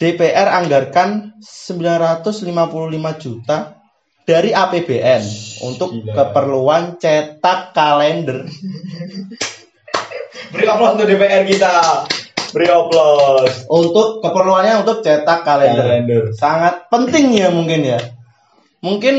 [0.00, 2.48] DPR anggarkan 955
[3.20, 3.76] juta
[4.24, 5.22] dari APBN
[5.60, 6.16] untuk Gila.
[6.16, 8.46] keperluan cetak kalender.
[10.56, 12.08] Beri aplaus untuk DPR kita.
[12.56, 13.68] Beri aplaus.
[13.68, 15.84] Untuk keperluannya untuk cetak kalender.
[15.84, 16.22] Kalender.
[16.32, 18.00] Sangat penting ya mungkin ya.
[18.80, 19.16] Mungkin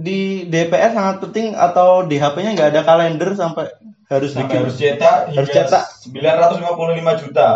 [0.00, 3.68] di DPR sangat penting atau di HP-nya nggak ada kalender sampai
[4.08, 5.84] harus Sampai bikin harus cetak Harus cetak.
[6.08, 7.48] 955 juta.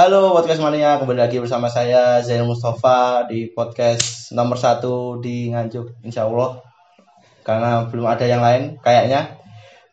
[0.00, 6.00] Halo podcast mania, kembali lagi bersama saya Zainal Mustafa di podcast nomor satu di Nganjuk,
[6.00, 6.64] insya Allah.
[7.44, 9.36] Karena belum ada yang lain, kayaknya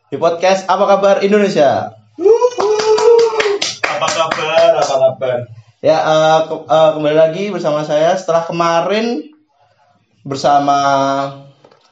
[0.08, 1.92] di podcast apa kabar Indonesia.
[3.84, 4.80] Apa kabar?
[4.80, 5.38] Apa kabar?
[5.84, 9.28] Ya eh, ke- eh, kembali lagi bersama saya setelah kemarin
[10.24, 10.78] bersama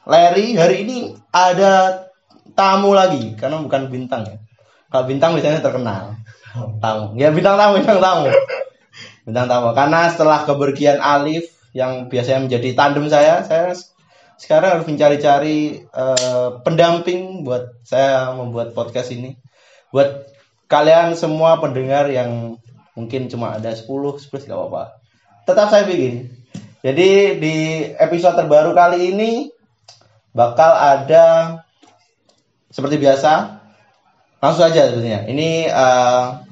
[0.09, 2.09] Larry hari ini ada
[2.57, 4.41] tamu lagi karena bukan bintang ya.
[4.89, 6.17] Kalau bintang biasanya terkenal.
[6.81, 7.05] Tamu.
[7.19, 8.27] Ya bintang tamu, bintang tamu.
[9.27, 9.75] Bintang tamu.
[9.75, 13.75] Karena setelah kepergian Alif yang biasanya menjadi tandem saya, saya
[14.37, 19.35] sekarang harus mencari-cari eh, pendamping buat saya membuat podcast ini.
[19.91, 20.31] Buat
[20.71, 22.55] kalian semua pendengar yang
[22.95, 24.83] mungkin cuma ada 10, 11 gak apa-apa.
[25.43, 26.31] Tetap saya bikin.
[26.85, 27.09] Jadi
[27.41, 27.55] di
[27.99, 29.51] episode terbaru kali ini
[30.31, 31.59] bakal ada
[32.69, 33.59] seperti biasa
[34.37, 35.25] langsung aja sebetulnya.
[35.25, 36.46] Ini eh,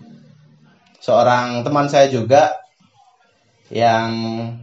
[1.05, 2.65] seorang teman saya juga
[3.69, 4.09] yang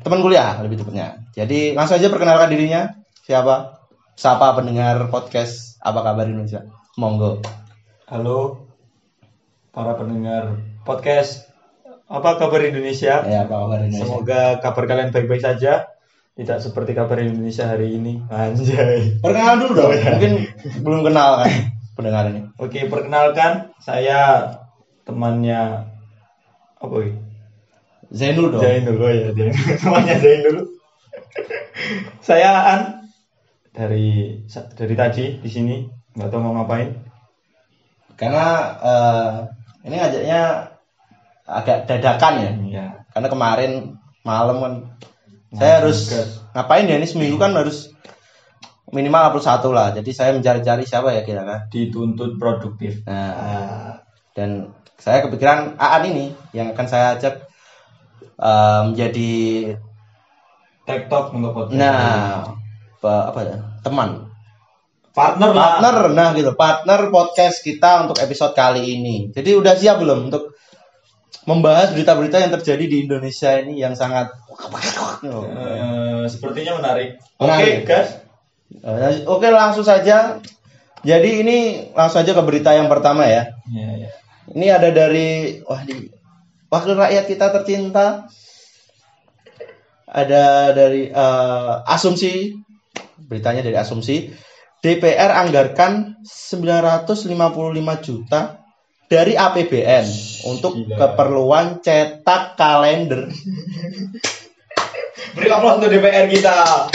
[0.02, 1.22] teman kuliah lebih tepatnya.
[1.38, 2.98] Jadi langsung aja perkenalkan dirinya.
[3.22, 3.78] Siapa?
[4.18, 6.66] Siapa pendengar podcast Apa Kabar Indonesia?
[6.98, 7.38] Monggo.
[8.10, 8.66] Halo
[9.70, 11.46] para pendengar podcast
[12.10, 13.22] apa kabar Indonesia?
[13.24, 14.04] Ya, apa kabar Indonesia?
[14.04, 15.94] Semoga kabar kalian baik-baik saja.
[16.34, 18.18] Tidak seperti kabar Indonesia hari ini.
[18.28, 19.22] Anjay.
[19.22, 19.94] Perkenalan dulu dong.
[19.94, 20.32] Mungkin
[20.82, 21.50] belum kenal kan
[21.94, 22.50] pendengar ini.
[22.58, 24.50] Oke, perkenalkan saya
[25.06, 25.91] temannya
[26.82, 27.12] apa ya?
[28.12, 28.62] Zainul dong.
[28.62, 29.56] Zainul oh ya, Zainul.
[29.80, 30.58] temannya Zainul.
[32.20, 32.82] saya An
[33.72, 34.36] dari
[34.76, 35.74] dari tadi di sini
[36.12, 36.92] nggak tahu mau ngapain.
[38.20, 38.46] Karena
[38.78, 39.32] eh,
[39.88, 40.40] ini ngajaknya
[41.48, 42.52] agak dadakan ya.
[42.68, 42.86] Ya.
[43.16, 43.72] Karena kemarin
[44.22, 44.74] malam kan
[45.52, 46.30] saya harus tugas.
[46.52, 47.92] ngapain ya ini seminggu kan harus
[48.92, 49.96] minimal upload satu lah.
[49.96, 51.66] Jadi saya mencari-cari siapa ya kira-kira.
[51.72, 53.02] Dituntut produktif.
[53.08, 53.92] Nah, Ah,
[54.36, 57.42] dan saya kepikiran Aan ini yang akan saya ajak
[58.38, 59.32] eh, menjadi
[60.86, 61.74] TikTok untuk podcast.
[61.74, 62.46] nah
[62.98, 64.30] apa, apa ya teman
[65.12, 65.82] partner lah.
[65.82, 70.54] partner nah gitu partner podcast kita untuk episode kali ini jadi udah siap belum untuk
[71.42, 74.30] membahas berita-berita yang terjadi di Indonesia ini yang sangat
[75.42, 77.18] Eh, sepertinya menarik.
[77.42, 77.82] Menarik.
[77.82, 78.10] Oke, guys.
[78.78, 80.38] Eh, oke langsung saja
[81.02, 84.10] jadi ini langsung aja ke berita yang pertama ya Ya, ya.
[84.50, 86.10] Ini ada dari wah di
[86.66, 88.26] wakil rakyat kita tercinta
[90.10, 92.58] ada dari eh, asumsi
[93.30, 94.34] beritanya dari asumsi
[94.82, 97.38] DPR anggarkan 955
[98.02, 98.62] juta
[99.06, 100.06] dari APBN
[100.48, 100.96] untuk Gila.
[100.98, 103.28] keperluan cetak kalender.
[105.36, 106.88] Beri aplaus untuk DPR kita.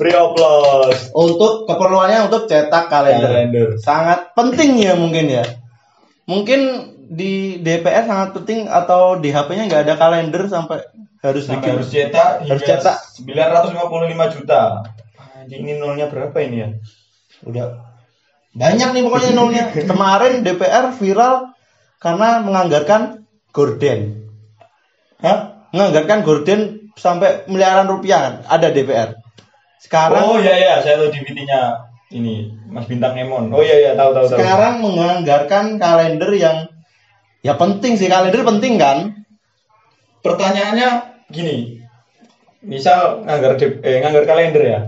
[0.00, 1.10] Beri aplaus.
[1.12, 3.28] Untuk keperluannya untuk cetak kalender.
[3.28, 3.68] Kalender.
[3.82, 5.44] Sangat penting ya mungkin ya.
[6.30, 10.82] Mungkin di DPR sangat penting atau di HP-nya nggak ada kalender sampai
[11.22, 12.96] harus Sampai bikin harus cetak Harus cetak.
[13.22, 14.62] 955 juta.
[15.40, 16.68] Anjing ini nolnya berapa ini ya?
[17.44, 17.66] udah
[18.56, 21.52] banyak nih pokoknya nolnya kemarin DPR viral
[22.00, 24.24] karena menganggarkan gorden
[25.20, 25.68] Hah?
[25.76, 26.60] menganggarkan gorden
[26.96, 29.20] sampai miliaran rupiah kan ada DPR
[29.76, 33.52] sekarang Oh iya iya, saya tahu DVD-nya ini Mas Bintang Emon.
[33.52, 34.38] Oh iya iya, tahu tahu tahu.
[34.40, 36.56] sekarang menganggarkan kalender yang
[37.44, 38.98] ya penting sih kalender penting kan
[40.24, 40.88] Pertanyaannya
[41.28, 41.84] gini.
[42.64, 44.80] Misal nganggar eh, nganggar kalender ya.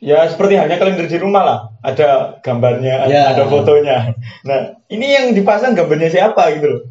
[0.00, 3.36] Ya seperti halnya kalender di rumah lah, ada gambarnya, Ya.
[3.36, 4.16] ada fotonya.
[4.42, 6.82] Nah, ini yang dipasang gambarnya siapa gitu loh.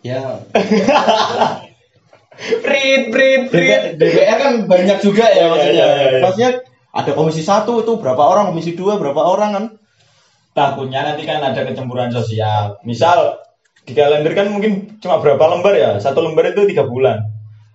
[0.00, 0.40] ya
[2.64, 3.94] Prit, prit, prit.
[3.96, 6.20] DPR kan banyak juga ya Iya, maksudnya iya, iya, iya.
[6.20, 6.50] maksudnya
[6.92, 9.64] ada komisi satu itu berapa orang komisi dua berapa orang kan
[10.54, 12.78] Takutnya nanti kan ada kecemburuan sosial.
[12.86, 13.42] Misal
[13.84, 15.90] di kalender kan mungkin cuma berapa lembar ya?
[15.98, 17.26] Satu lembar itu tiga bulan.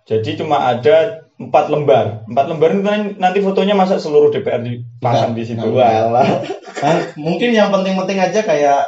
[0.07, 2.23] Jadi cuma ada empat lembar.
[2.25, 2.81] Empat lembar itu
[3.19, 5.59] nanti- fotonya masa seluruh DPR dipasang di situ.
[5.69, 6.43] Walah.
[6.79, 8.81] Nah, mungkin yang penting-penting aja kayak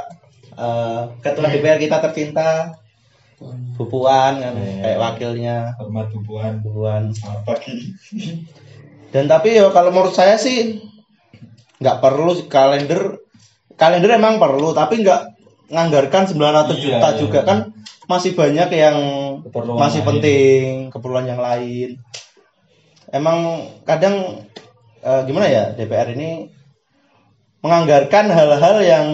[0.52, 2.76] eh, ketua DPR kita tercinta
[3.76, 4.86] Bu Puan kan Iya.
[4.86, 6.62] kayak wakilnya Hormat bubuan.
[6.62, 7.10] Bu Puan.
[7.12, 7.74] Selamat pagi.
[9.12, 10.80] Dan tapi ya kalau menurut saya sih
[11.82, 13.18] nggak perlu kalender
[13.76, 15.22] kalender emang perlu tapi nggak
[15.72, 17.18] nganggarkan 900 Iya, juta iya.
[17.18, 17.58] juga kan
[18.06, 18.98] masih banyak yang
[19.42, 20.08] Keperluan masih lain.
[20.10, 21.90] penting keperluan yang lain.
[23.08, 23.38] Emang
[23.84, 24.44] kadang
[25.00, 26.48] eh, gimana ya DPR ini
[27.60, 29.06] menganggarkan hal-hal yang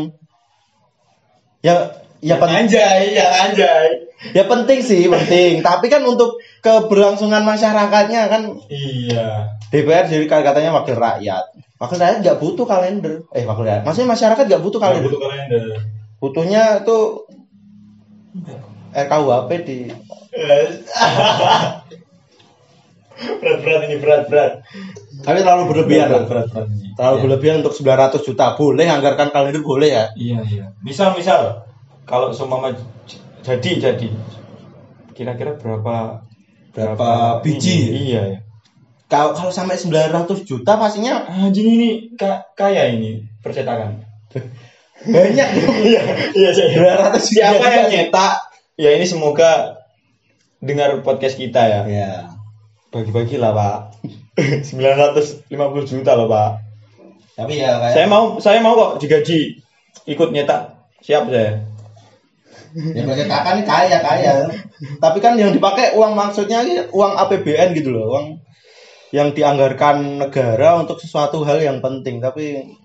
[1.59, 1.74] ya
[2.19, 3.88] ya penting Anjay, ya anjay.
[4.33, 9.54] ya penting sih penting tapi kan untuk keberlangsungan masyarakatnya kan Iya.
[9.68, 11.44] DPR jadi katanya wakil rakyat.
[11.77, 13.13] Wakil rakyat nggak butuh kalender.
[13.31, 13.85] Eh wakil rakyat.
[13.85, 15.09] Maksudnya masyarakat nggak butuh kalender.
[15.09, 15.62] butuh kalender.
[16.18, 17.29] Butuhnya tuh
[18.91, 19.77] RKUHP di
[23.41, 24.53] berat berat ini berat berat.
[25.25, 26.94] tapi terlalu berlebihan berat berat, berat ini.
[26.94, 27.24] Terlalu Iya.
[27.25, 28.45] berlebihan untuk 900 juta.
[28.53, 30.06] Boleh anggarkan kalender boleh ya.
[30.13, 30.65] Iya iya.
[30.85, 31.65] Misal misal
[32.06, 34.07] kalau j- jadi jadi
[35.13, 36.21] kira-kira berapa
[36.77, 37.89] Berapa biji?
[37.89, 38.13] ini?
[38.13, 38.39] Iya ya.
[39.07, 41.89] Kalau kalau sampai 900 juta pastinya Anjing ini
[42.19, 44.04] ka- kaya ini percetakan.
[45.15, 45.48] banyak.
[45.88, 46.01] Iya
[46.36, 47.15] iya saya.
[47.15, 48.33] 900 Siapa juta yang cetak?
[48.75, 49.80] Ya ini semoga
[50.59, 51.81] dengar podcast kita ya.
[51.88, 52.12] Ya.
[52.92, 53.77] Bagi-bagi lah pak.
[54.75, 55.48] 950
[55.88, 56.68] juta loh pak.
[57.39, 59.62] Tapi ya kayak Saya mau saya mau kok digaji
[60.04, 60.75] ikut nyetak.
[61.00, 61.63] Siap saya.
[62.75, 64.51] ya percetakan kaya kaya.
[65.00, 66.62] Tapi kan yang dipakai uang maksudnya
[66.92, 68.25] uang APBN gitu loh, uang
[69.15, 72.19] yang dianggarkan negara untuk sesuatu hal yang penting.
[72.19, 72.75] Tapi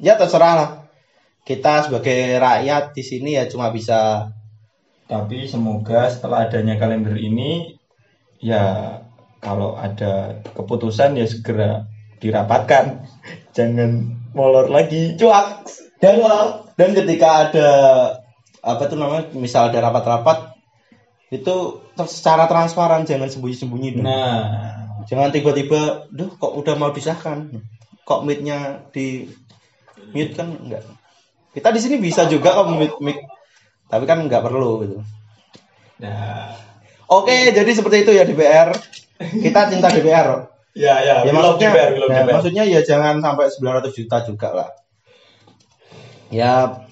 [0.00, 0.70] ya terserah lah.
[1.40, 4.28] Kita sebagai rakyat di sini ya cuma bisa
[5.10, 7.74] Tapi semoga setelah adanya kalender ini
[8.38, 8.94] ya
[9.42, 11.90] kalau ada keputusan ya segera
[12.22, 13.02] dirapatkan.
[13.56, 15.18] Jangan molor lagi.
[15.18, 15.66] cuak
[15.98, 16.22] dan
[16.78, 17.68] dan ketika ada
[18.60, 20.56] apa tuh namanya misal ada rapat-rapat
[21.30, 24.04] itu secara transparan jangan sembunyi-sembunyi dulu.
[24.04, 27.48] Nah, Jangan tiba-tiba, duh kok udah mau disahkan,
[28.04, 29.30] kok mic-nya di
[30.12, 30.84] mute kan enggak.
[31.54, 33.18] Kita di sini bisa juga kok mute mic,
[33.86, 34.96] tapi kan nggak perlu gitu.
[36.02, 36.52] nah.
[37.10, 38.70] Oke, jadi seperti itu ya DPR.
[39.18, 40.46] Kita cinta DPR.
[40.78, 42.34] Ya ya, Ya maksudnya, DPR, nah, DPR.
[42.38, 44.70] maksudnya ya jangan sampai 900 juta juga lah.
[46.30, 46.86] Ya,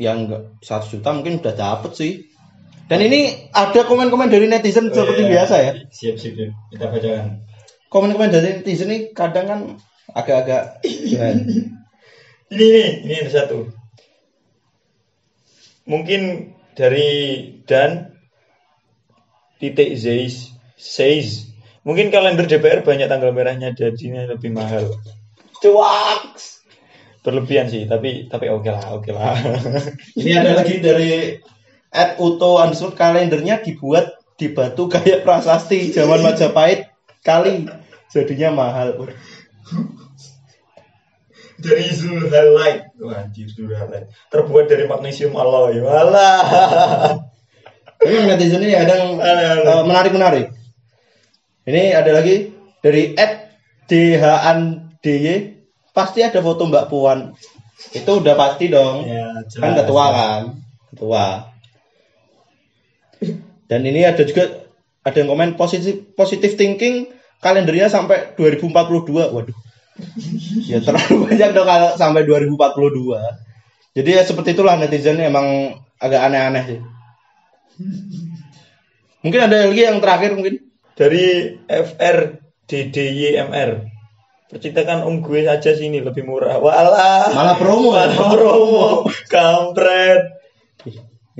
[0.00, 2.12] yang enggak 100 juta mungkin udah dapet sih.
[2.90, 5.30] Dan ini ada komen-komen dari netizen Oh, seperti iya.
[5.38, 5.72] biasa ya.
[5.94, 6.50] Siap siap, siap.
[6.74, 7.46] kita bacakan.
[7.86, 9.60] Komen-komen dari netizen ini kadang kan
[10.10, 10.82] agak-agak
[12.50, 13.70] Ini ini, ini ada satu.
[15.86, 17.10] Mungkin dari
[17.62, 18.18] dan
[19.62, 21.46] titik Zeiss says
[21.86, 24.90] mungkin kalender DPR banyak tanggal merahnya jadinya lebih mahal.
[25.62, 26.42] cuak.
[27.20, 29.36] Berlebihan sih, tapi tapi oke lah, oke lah.
[30.18, 31.36] Ini ada lagi dari
[31.90, 36.88] at Uto underscore kalendernya dibuat di batu kayak prasasti zaman Majapahit
[37.20, 37.68] kali
[38.08, 38.96] jadinya mahal.
[41.60, 42.96] dari Zulhalite.
[43.04, 44.08] Wah, anjir Zulhalite.
[44.32, 45.76] Terbuat dari magnesium alloy.
[45.84, 46.40] Walah.
[48.00, 49.68] Tapi netizen ini kadang Aneh-aneh.
[49.68, 50.46] eh, menarik-menarik.
[51.68, 52.48] Ini ada lagi
[52.80, 53.52] dari at
[53.84, 55.60] DHANDY
[55.92, 57.36] pasti ada foto Mbak Puan.
[57.92, 59.04] Itu udah pasti dong.
[59.04, 60.42] Ya, kan ketua kan
[60.90, 61.49] ketua
[63.70, 64.68] dan ini ada juga
[65.04, 67.08] ada yang komen positif positif thinking
[67.40, 69.56] kalendernya sampai 2042 waduh
[70.64, 76.64] ya terlalu banyak dong kalau sampai 2042 jadi ya seperti itulah netizen emang agak aneh-aneh
[76.64, 76.80] sih
[79.20, 83.70] mungkin ada lagi yang terakhir mungkin Dari FRDDYMR.
[84.52, 86.60] Percetakan om gue saja sini lebih murah.
[86.60, 87.32] Walah.
[87.32, 89.08] malah promo ya Malah promo.
[89.32, 90.44] Kampret.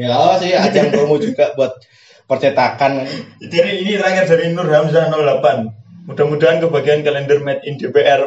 [0.00, 1.76] Ya oh sih ajang promo juga buat
[2.24, 3.04] percetakan
[3.42, 6.08] Dari ini terakhir dari Nur Hamzah 08.
[6.08, 8.22] Mudah-mudahan kebagian kalender made in DPR.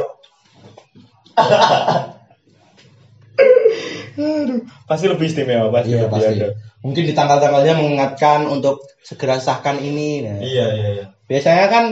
[4.14, 6.34] Aduh, pasti lebih istimewa pasti Iya lebih pasti.
[6.38, 6.48] ada.
[6.84, 10.22] Mungkin di tanggal-tanggalnya mengingatkan untuk segera sahkan ini.
[10.22, 11.06] Nah, Iya iya iya.
[11.26, 11.86] Biasanya kan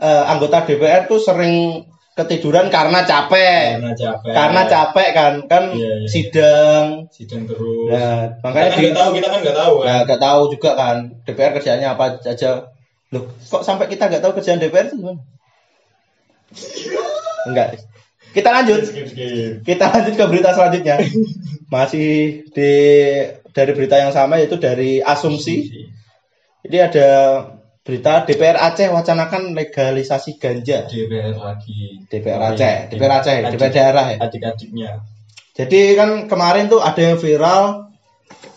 [0.00, 3.78] eh, anggota DPR tuh sering ketiduran karena capek.
[3.82, 4.32] Karena capek.
[4.32, 6.08] Karena capek kan, kan Iya, iya.
[6.08, 6.86] sidang.
[7.10, 7.90] sidang terus.
[7.90, 9.74] Nah, kita makanya kan di, nggak tahu, kita kan nggak tahu.
[9.82, 10.08] nah, Kan?
[10.08, 12.50] gak tahu juga kan DPR kerjanya apa aja.
[13.10, 15.20] Loh, kok sampai kita gak tahu kerjaan DPR itu gimana?
[17.46, 17.68] Enggak.
[18.34, 18.82] Kita lanjut.
[18.82, 19.62] Skip skip.
[19.62, 20.96] Kita lanjut ke berita selanjutnya.
[21.74, 22.72] Masih di
[23.54, 25.86] dari berita yang sama yaitu dari asumsi.
[26.66, 27.08] Jadi ada
[27.84, 30.88] berita DPR Aceh wacanakan legalisasi ganja.
[30.88, 32.00] DPR lagi.
[32.08, 34.18] DPR Aceh, DPR Aceh, DPR daerah ya.
[34.24, 34.90] Adik-adiknya.
[35.54, 37.92] Jadi kan kemarin tuh ada yang viral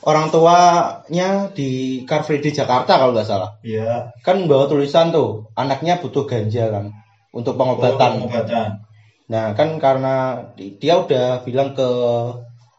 [0.07, 3.59] orang tuanya di Car Free Day Jakarta kalau nggak salah.
[3.61, 4.15] Iya.
[4.23, 6.95] Kan bawa tulisan tuh, anaknya butuh ganja kan
[7.35, 8.23] untuk pengobatan.
[8.23, 8.87] Oh, pengobatan.
[9.27, 11.89] Nah, kan karena di- dia udah bilang ke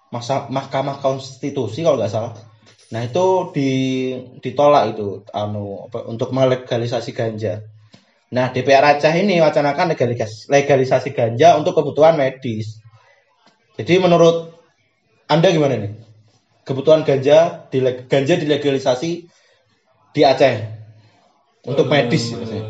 [0.08, 2.32] masa Mahkamah Konstitusi kalau nggak salah.
[2.88, 3.70] Nah, itu di
[4.40, 7.60] ditolak itu anu apa, untuk melegalisasi ganja.
[8.32, 12.80] Nah, DPR Aceh ini wacanakan legalis- legalisasi ganja untuk kebutuhan medis.
[13.76, 14.56] Jadi menurut
[15.28, 15.92] Anda gimana nih?
[16.64, 19.10] Kebutuhan ganja di ganja dilegalisasi
[20.16, 20.56] di Aceh
[21.68, 22.32] untuk medis.
[22.32, 22.62] Eh, maksudnya.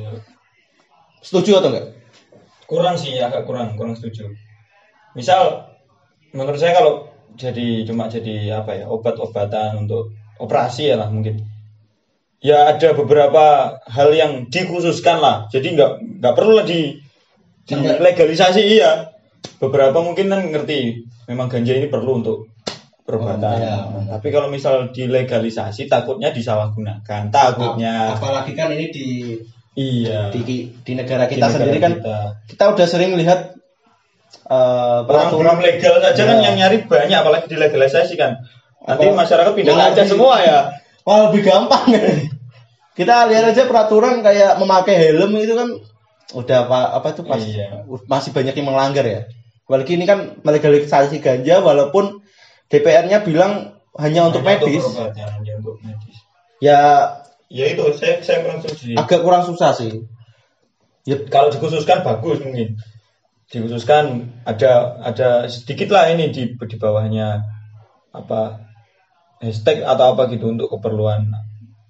[1.22, 1.98] Setuju atau enggak?
[2.68, 4.28] kurang sih agak kurang kurang setuju
[5.16, 5.72] misal
[6.36, 11.44] menurut saya kalau jadi cuma jadi apa ya obat-obatan untuk operasi ya lah mungkin.
[12.38, 15.92] Ya ada beberapa hal yang dikhususkan lah jadi nggak
[16.22, 17.02] nggak perlu lah di,
[17.66, 19.12] di legalisasi iya.
[19.58, 22.46] Beberapa mungkin kan ngerti memang ganja ini perlu untuk
[23.08, 23.40] perobatan.
[23.40, 23.76] Oh, iya.
[24.12, 28.12] tapi kalau misal dilegalisasi takutnya disalahgunakan takutnya.
[28.12, 29.08] Apalagi kan ini di
[29.72, 30.28] iya.
[30.28, 32.18] di, di negara Di kita negara sendiri kan kita.
[32.52, 33.47] kita udah sering lihat
[34.48, 36.44] eh, Orang belum legal saja kan Ya.
[36.48, 38.40] yang nyari banyak apalagi dilegalisasi kan.
[38.80, 40.58] Nanti Apa- masyarakat pindah aja semua ya.
[41.04, 41.88] Wah lebih gampang
[42.98, 45.68] kita lihat aja peraturan kayak memakai helm itu kan
[46.34, 47.86] udah apa apa tuh pas Iya.
[48.04, 49.24] masih banyak yang melanggar ya
[49.64, 52.20] apalagi ini kan melegalisasi ganja walaupun
[52.66, 56.16] DPR-nya bilang hanya untuk Hanya medis perobatan, hanya untuk medis.
[56.58, 56.80] ya
[57.48, 58.92] Ya itu saya saya kurang setuju.
[58.94, 60.04] agak kurang susah sih
[61.04, 62.76] ya Kalau dikhususkan bagus mungkin.
[63.48, 67.40] Dikhususkan ada ada sedikit lah ini di di bawahnya
[68.12, 68.60] apa
[69.40, 71.32] hashtag atau apa gitu untuk keperluan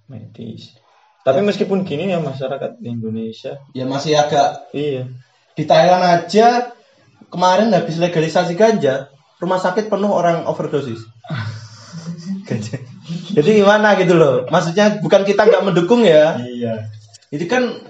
[0.07, 0.79] medis.
[1.27, 5.11] Tapi meskipun gini ya masyarakat Indonesia, ya masih agak iya.
[5.59, 6.79] di Thailand aja
[7.29, 11.05] kemarin habis legalisasi ganja rumah sakit penuh orang overdosis
[12.49, 12.81] ganja
[13.33, 16.88] jadi gimana gitu loh maksudnya bukan kita nggak mendukung ya Iya.
[17.31, 17.87] itu kan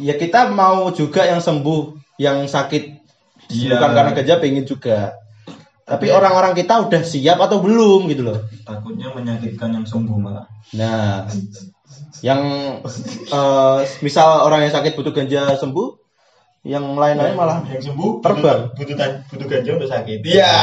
[0.00, 2.99] ya kita mau juga yang sembuh yang sakit
[3.50, 3.76] Iya.
[3.76, 4.98] bukan karena ganja pengen juga
[5.82, 10.46] tapi orang-orang kita udah siap atau belum gitu loh Takutnya menyakitkan yang sembuh malah.
[10.78, 11.26] nah
[12.22, 12.40] yang
[13.34, 15.98] eh, misal orang yang sakit butuh ganja sembuh
[16.62, 18.70] yang lain-lain malah yang sembuh terbang.
[18.76, 20.56] butuh butuh, butuh ganja untuk sakit Iya.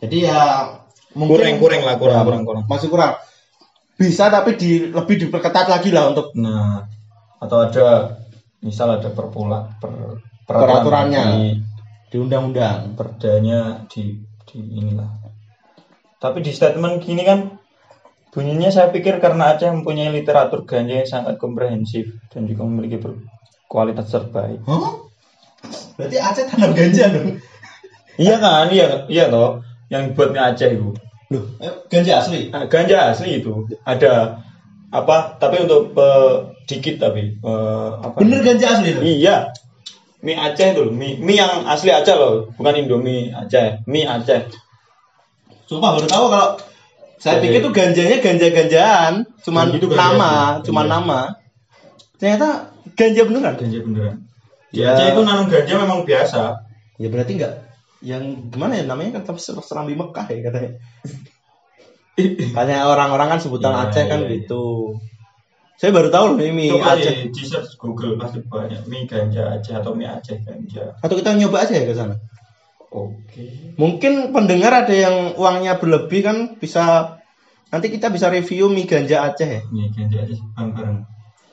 [0.00, 0.40] Jadi ya
[1.12, 3.20] kurang kurang lah kurang Ya, kurang kurang masih kurang.
[4.00, 6.88] Bisa tapi di lebih diperketat lagi lah untuk nah
[7.36, 8.16] atau ada
[8.64, 9.92] misal ada perpula per,
[10.50, 11.22] Peraturannya.
[11.30, 11.40] di
[12.10, 12.98] di undang-undang.
[12.98, 14.18] perdanya di
[14.50, 15.06] di inilah
[16.18, 17.56] tapi di statement gini kan
[18.34, 22.98] bunyinya saya pikir karena Aceh mempunyai literatur ganja yang sangat komprehensif dan juga memiliki
[23.70, 25.06] kualitas terbaik Hah?
[25.98, 27.38] Berarti Aceh tanam ganja dong.
[28.18, 30.90] iya kan iya iya toh yang buatnya Aceh itu
[31.30, 32.50] Loh, eh, ganja asli.
[32.50, 33.54] Nah, ganja asli itu
[33.86, 34.42] ada
[34.90, 36.34] apa tapi untuk eh,
[36.66, 39.02] dikit tapi eh, apa Bener ganja asli loh.
[39.06, 39.36] iya
[40.20, 44.48] mie Aceh itu loh mie, mie yang asli Aceh loh bukan Indomie Aceh mie Aceh
[45.70, 46.48] Sumpah baru tahu kalau
[47.20, 47.46] saya Oke.
[47.46, 49.12] pikir tuh ganjanya ganja-ganjaan,
[49.44, 50.00] cuman gitu ganja.
[50.02, 50.64] nama, Ganja.
[50.66, 51.20] cuman nama.
[52.16, 52.48] Ternyata
[52.96, 53.54] ganja beneran.
[53.60, 54.16] ganja beneran
[54.74, 54.96] Ya.
[54.96, 56.62] Aceh itu nanam ganja memang biasa
[56.98, 57.54] Ya berarti enggak
[58.00, 60.70] yang gimana ya namanya kan tapi serambi Mekah ya katanya.
[62.56, 64.32] Katanya orang-orang kan sebutan Iya, Aceh kan iya, iya.
[64.42, 64.64] gitu.
[65.80, 67.08] Saya baru tahu loh ini coba Aceh.
[67.08, 71.32] di, di search Google pasti banyak mie ganja Aceh atau mie Aceh ganja Atau kita
[71.32, 72.20] nyoba aja ya ke sana.
[72.92, 73.44] oke
[73.74, 77.16] Mungkin pendengar ada yang uangnya berlebih kan bisa
[77.70, 79.60] nanti kita bisa review mie ganja Aceh ya.
[79.66, 80.98] mie ganja Aceh bareng-bareng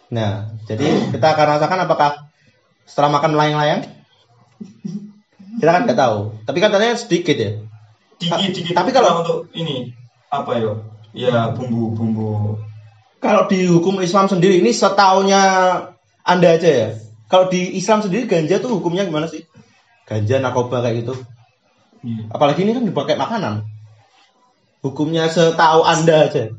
[0.08, 2.12] Nah, jadi kita akan rasakan apakah
[2.84, 3.84] setelah makan layang-layang
[5.58, 6.20] kita kan nggak tahu.
[6.44, 7.52] Tapi katanya sedikit ya.
[8.16, 9.92] dikit dikit Tapi kalau- untuk ini
[10.28, 12.56] apa yo ya bumbu bumbu
[13.18, 15.42] Kalau di hukum Islam sendiri ini setaunya
[16.22, 16.90] Anda aja ya.
[17.28, 19.44] Kalau di Islam sendiri ganja tuh hukumnya gimana sih?
[20.08, 21.14] Ganja narkoba kayak gitu.
[22.06, 22.30] Iya.
[22.32, 23.66] Apalagi ini kan dipakai makanan.
[24.86, 26.54] Hukumnya setahu Anda aja.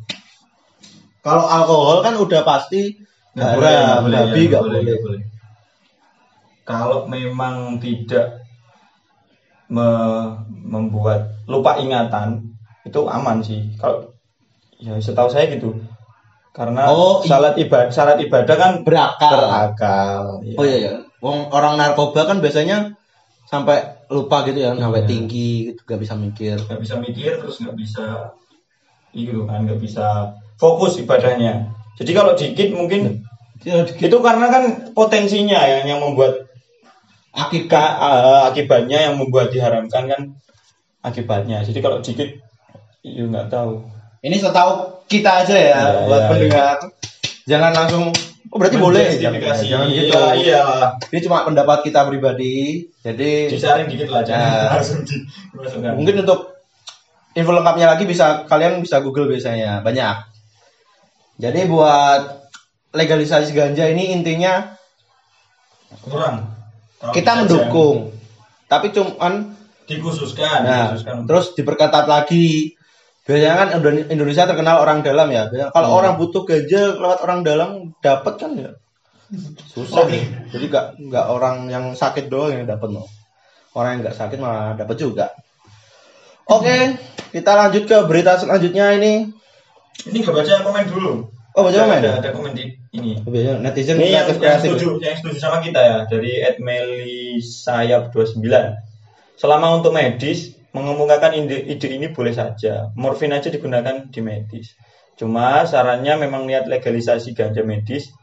[1.22, 2.96] Kalau alkohol kan udah pasti
[3.38, 4.96] Nggak boleh, nggak boleh, ya, nggak boleh.
[4.98, 5.22] boleh.
[6.66, 8.42] Kalau memang tidak
[9.70, 12.44] me- membuat lupa ingatan
[12.82, 13.72] itu aman sih.
[13.78, 14.10] Kalau
[14.82, 15.76] ya setahu saya gitu.
[16.58, 19.30] Karena Oh, salat ibadah syarat ibadah kan Berakal.
[19.38, 20.22] berakal.
[20.42, 20.54] ya.
[20.58, 20.92] Oh iya ya.
[21.22, 22.98] Wong orang narkoba kan biasanya
[23.46, 23.78] sampai
[24.10, 25.08] lupa gitu ya, sampai Iya.
[25.08, 26.58] tinggi gitu, gak bisa mikir.
[26.58, 28.04] nggak bisa mikir terus nggak bisa
[29.10, 33.22] itu kan nggak bisa fokus ibadahnya Jadi kalau dikit mungkin
[33.58, 34.06] Ya, dikit.
[34.06, 36.46] itu karena kan potensinya ya yang membuat
[37.30, 37.70] Akibat
[38.02, 40.20] eh, akibatnya yang membuat diharamkan kan
[41.00, 41.62] akibatnya.
[41.62, 42.26] Jadi kalau dikit,
[43.00, 43.86] ya nggak tahu.
[44.18, 46.76] ini setahu kita aja ya, Iya, buat iya, pendengar.
[47.44, 48.04] Jangan langsung
[48.48, 49.64] oh berarti boleh Menjustifikasi.
[49.66, 50.12] jangan gitu.
[50.12, 50.62] Iya, iya.
[51.08, 52.84] Ini cuma pendapat kita pribadi.
[53.00, 54.62] Jadi Disaring dikit lah, jangan Ya.
[55.50, 55.92] dimasukkan.
[55.96, 56.40] mungkin untuk
[57.32, 60.16] info lengkapnya lagi bisa kalian bisa Google biasanya banyak.
[61.38, 62.44] Jadi buat
[62.90, 64.74] legalisasi ganja ini intinya
[66.02, 66.52] kurang.
[67.10, 68.10] Kita mendukung.
[68.66, 69.54] Tapi cuman
[69.86, 71.24] dikhususkan, Nah, dikhususkan.
[71.24, 72.76] terus diperketat lagi.
[73.28, 75.52] Biasanya kan Indo- Indonesia terkenal orang dalam ya.
[75.52, 75.98] Biasanya Kalau Hmm.
[76.00, 77.70] orang butuh ganja lewat orang dalam
[78.00, 78.72] dapat kan ya.
[79.68, 80.08] Susah.
[80.48, 83.04] Jadi nggak nggak orang yang sakit doang yang dapat no.
[83.76, 85.36] Orang yang nggak sakit malah dapat juga.
[86.48, 86.96] Oke,
[87.36, 89.28] kita lanjut ke berita selanjutnya ini.
[90.08, 91.12] ini nggak baca komen dulu.
[91.52, 92.00] Oh, baca komen?
[92.00, 93.20] Ada, ada komen di ini.
[93.20, 96.32] Biasanya netizen Ini yang, yang setuju, yang setuju sama kita ya dari
[97.44, 98.40] Sayap 29
[99.36, 102.94] Selama untuk medis, mengemukakan ide, ide ini boleh saja.
[102.94, 104.78] Morfin aja digunakan di medis.
[105.18, 108.14] Cuma sarannya memang niat legalisasi ganja medis.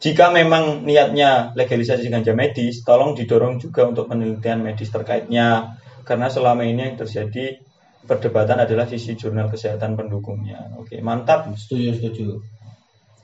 [0.00, 5.78] Jika memang niatnya legalisasi ganja medis, tolong didorong juga untuk penelitian medis terkaitnya.
[6.02, 7.62] Karena selama ini yang terjadi
[8.02, 10.74] perdebatan adalah sisi jurnal kesehatan pendukungnya.
[10.80, 11.46] Oke, mantap.
[11.54, 12.26] Setuju, setuju.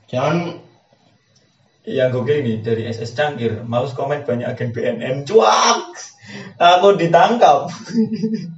[0.07, 0.63] Jangan
[1.87, 5.95] yang gokil ini dari SS Cangkir males komen banyak agen BNN cuak
[6.59, 7.71] aku ditangkap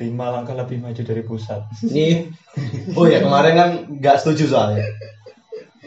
[0.00, 2.32] lima langkah lebih maju dari pusat Ini
[2.96, 4.88] oh ya kemarin kan nggak setuju soalnya.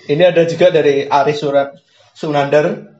[0.05, 1.73] Ini ada juga dari Aris Surat
[2.13, 2.93] Sunandar.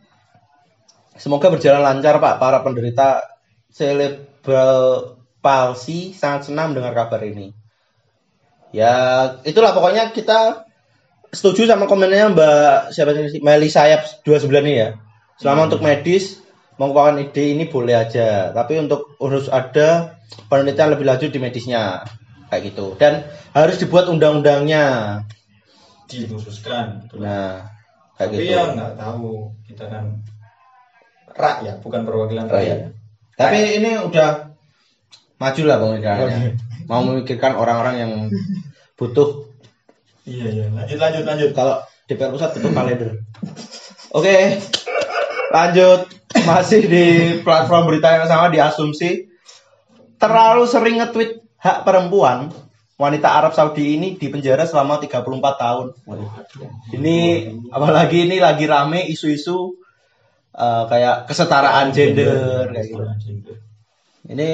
[1.13, 3.22] Semoga berjalan lancar Pak para penderita
[3.70, 7.53] cerebral palsy sangat senang mendengar kabar ini.
[8.74, 8.93] Ya
[9.46, 10.65] itulah pokoknya kita
[11.29, 14.89] setuju sama komennya Mbak siapa sih Meli Sayap 29 ini ya.
[15.38, 16.42] Selama untuk medis
[16.77, 20.17] mengeluarkan ide ini boleh aja, tapi untuk harus ada
[20.49, 22.01] penelitian lebih lanjut di medisnya
[22.49, 25.21] kayak gitu dan harus dibuat undang-undangnya.
[26.03, 27.65] dikhususkan Nah,
[28.19, 28.53] kayak tapi gitu.
[28.53, 30.21] ya nggak tahu kita kan
[31.33, 32.89] rakyat bukan perwakilan rakyat iya.
[33.33, 34.53] Tapi ini udah
[35.41, 36.39] maju lah pemikirannya.
[36.86, 38.12] Mau memikirkan orang-orang yang
[38.93, 39.49] butuh
[40.29, 43.09] iya iya lanjut lanjut lanjut kalau DPR pusat butuh kalender.
[44.13, 44.62] Oke.
[45.49, 46.01] Lanjut
[46.41, 47.06] masih di
[47.46, 49.30] platform berita yang sama di asumsi
[50.17, 52.50] terlalu sering nge-tweet hak perempuan
[52.98, 55.24] wanita Arab Saudi ini dipenjara selama 34
[55.60, 55.88] tahun.
[56.08, 56.30] Waduh.
[56.96, 57.17] Ini
[57.74, 59.76] apalagi ini lagi rame isu-isu
[60.56, 63.04] eh, kayak kesetaraan gender kayak gitu.
[64.30, 64.52] Ini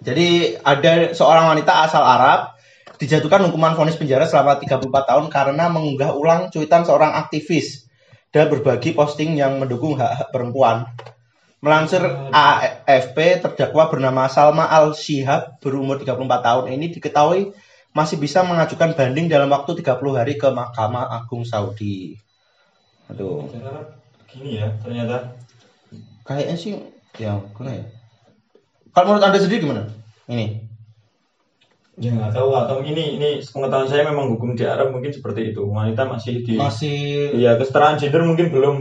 [0.00, 0.28] jadi
[0.60, 2.56] ada seorang wanita asal Arab
[3.00, 7.79] dijatuhkan hukuman vonis penjara selama 34 tahun karena mengunggah ulang cuitan seorang aktivis
[8.30, 10.86] dan berbagi posting yang mendukung hak-hak perempuan.
[11.60, 12.00] Melansir
[12.32, 17.52] AFP, terdakwa bernama Salma Al-Shihab berumur 34 tahun ini diketahui
[17.92, 22.16] masih bisa mengajukan banding dalam waktu 30 hari ke Mahkamah Agung Saudi.
[23.10, 23.50] Aduh,
[24.30, 25.34] gini ya ternyata
[26.22, 26.78] kayaknya sih
[27.18, 27.82] ya ya?
[28.94, 29.90] Kalau menurut Anda sendiri gimana?
[30.30, 30.69] Ini.
[32.00, 35.62] Ya nggak tahu atau ini ini pengetahuan saya memang hukum di Arab mungkin seperti itu
[35.68, 36.96] wanita masih di Masih
[37.38, 38.76] Iya, kesetaraan gender mungkin belum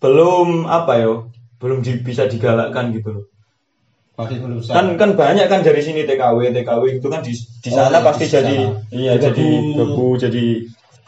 [0.00, 1.12] belum apa ya,
[1.60, 3.24] belum di- bisa digalakkan gitu loh.
[4.18, 4.60] masih belum.
[4.68, 8.06] Kan kan banyak kan dari sini TKW, TKW itu kan di di Oh, sana iya,
[8.06, 8.74] pasti di jadi sana.
[8.92, 9.24] iya Bebu.
[9.24, 9.46] jadi
[9.76, 10.44] bebu, jadi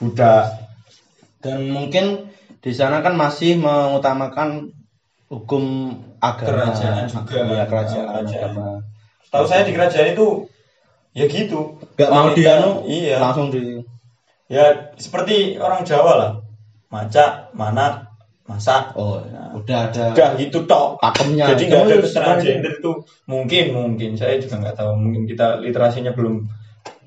[0.01, 0.45] budak.
[1.43, 2.31] dan mungkin
[2.63, 4.71] di sana kan masih mengutamakan
[5.33, 5.65] hukum
[6.23, 7.41] agama Kerajaan juga.
[7.43, 8.51] ya kerajaan, Kerajaan.
[8.55, 8.69] agama
[9.33, 10.27] Tahu saya di kerajaan itu
[11.13, 11.77] ya gitu.
[11.97, 13.21] gak mau dianu Iya.
[13.21, 13.81] langsung di
[14.53, 16.33] Ya seperti orang Jawa lah.
[16.93, 18.05] Maca, manak,
[18.45, 18.93] masak.
[19.01, 21.01] oh Nah, udah ada udah gitu tok.
[21.01, 21.57] pakemnya.
[21.57, 22.93] Jadi nggak ada kesetaraan gender itu
[23.25, 24.11] mungkin mungkin.
[24.21, 24.93] Saya juga nggak tahu.
[25.01, 26.45] Mungkin kita literasinya belum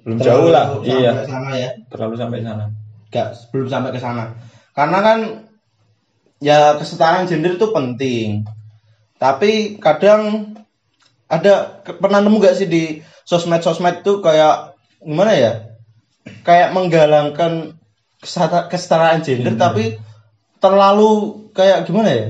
[0.02, 0.66] belum terlalu jauh lah.
[0.74, 1.12] sampai iya.
[1.30, 1.70] sana ya.
[1.94, 2.66] Terlalu sampai sana.
[3.14, 4.24] Gak belum sampai ke sana.
[4.74, 5.20] Karena kan
[6.42, 8.42] ya kesetaraan gender itu penting.
[9.22, 10.50] Tapi kadang
[11.30, 15.52] ada pernah nemu gak sih di sosmed sosmed itu kayak gimana ya?
[16.46, 17.76] Kayak menggalangkan
[18.70, 19.62] kesetaraan gender Gender.
[19.62, 19.84] tapi
[20.62, 22.28] terlalu kayak gimana ya?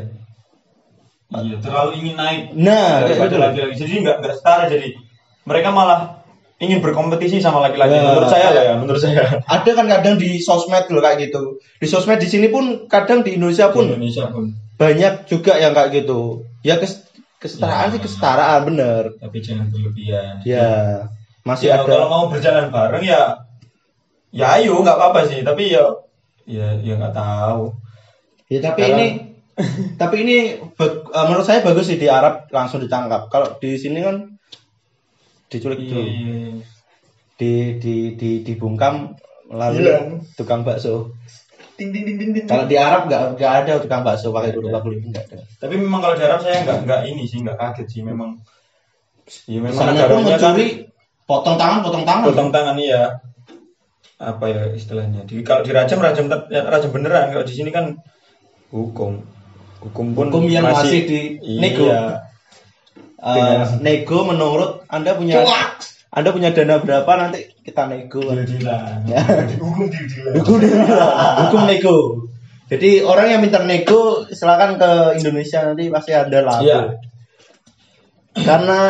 [1.36, 2.42] Iya terlalu ingin naik.
[2.56, 4.64] Nah kayak gitu laki-laki jadi nggak nggak setara.
[4.72, 4.96] Jadi
[5.44, 6.24] mereka malah
[6.60, 7.96] ingin berkompetisi sama laki-laki.
[7.96, 9.44] Ya, menurut saya ya menurut saya.
[9.44, 11.60] ada kan kadang di sosmed loh kayak gitu.
[11.80, 14.56] Di sosmed di sini pun kadang di Indonesia di pun Indonesia pun.
[14.80, 16.44] banyak juga yang kayak gitu.
[16.64, 17.05] Ya kes-
[17.46, 17.94] kesetaraan Ya.
[17.94, 21.06] sih kesetaraan bener tapi jangan berlebihan ya
[21.46, 23.24] masih ya, kalau ada mau berjalan bareng ya
[24.34, 25.86] ya ayo nggak apa-apa sih tapi ya
[26.44, 27.72] ya ya nggak tahu
[28.46, 29.08] Ya tapi Sekarang- ini
[30.02, 30.94] tapi ini eh,
[31.26, 33.26] menurut saya bagus sih di Arab langsung ditangkap.
[33.32, 34.38] Kalau di sini kan
[35.50, 36.06] diculik dulu.
[36.06, 36.62] Iya.
[37.36, 39.18] Di di di dibungkam
[39.50, 40.22] melalui Hilang.
[40.38, 41.10] tukang bakso.
[41.76, 42.48] Ting ting.
[42.48, 45.38] Kalau di Arab nggak nggak ada tukang bakso pakai kerudung kulit nggak ada.
[45.60, 48.40] Tapi memang kalau di Arab saya nggak nggak ini sih nggak kaget sih memang.
[49.50, 50.68] Ya memang Sana negaranya kan mencuri
[51.26, 52.24] potong tangan potong tangan.
[52.32, 53.20] potong tangan iya.
[54.16, 55.28] Apa ya istilahnya?
[55.28, 57.36] Di kalau dirajam rajam ya, rajam beneran.
[57.36, 58.00] Kalau di sini kan
[58.72, 59.20] hukum.
[59.84, 61.20] Hukum pun Hukum yang masih di
[61.60, 61.92] nego.
[61.92, 62.24] Iya.
[63.20, 65.44] Dengan- nego menurut Anda punya
[66.14, 68.22] Anda punya dana berapa nanti kita nego.
[68.22, 69.10] Deal-dealan.
[69.10, 69.26] Ya.
[69.58, 70.34] Hukum deal-dealan.
[70.38, 70.58] Hukum
[71.50, 71.98] hukum nego.
[72.70, 76.62] Jadi orang yang minta nego silakan ke Indonesia nanti pasti ada lah.
[76.62, 77.02] Iya.
[78.38, 78.82] Karena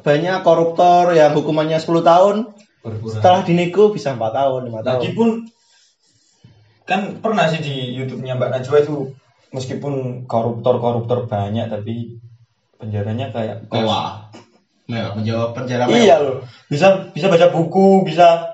[0.00, 2.36] banyak koruptor yang hukumannya 10 tahun
[2.82, 3.14] Berkurang.
[3.14, 4.98] setelah dinego bisa 4 tahun, 5 tahun.
[4.98, 5.28] Lagipun
[6.84, 8.96] kan pernah sih di YouTube-nya Mbak Najwa itu
[9.54, 12.20] meskipun koruptor-koruptor banyak tapi
[12.76, 14.28] penjaranya kayak Wah.
[14.84, 16.44] Mewah, menjawab penjara Iya loh.
[16.68, 18.52] Bisa bisa baca buku, bisa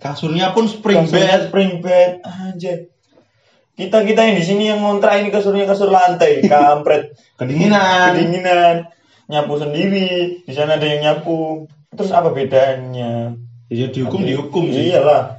[0.00, 1.46] Kasurnya pun spring kasurnya bed.
[1.46, 2.10] spring bed.
[2.24, 2.88] Anjir.
[3.76, 7.12] Kita kita yang di sini yang ngontrak ini kasurnya kasur lantai, kampret.
[7.36, 8.16] Kedinginan.
[8.16, 8.76] Kedinginan.
[9.28, 11.68] Nyapu sendiri, di sana ada yang nyapu.
[11.92, 13.36] Terus apa bedanya?
[13.68, 14.90] Ya dihukum Tapi- dihukum sih.
[14.90, 15.38] Iyalah.